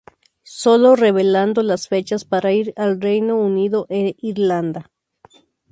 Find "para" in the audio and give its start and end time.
2.25-2.49